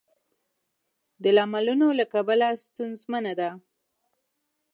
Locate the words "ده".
3.39-3.49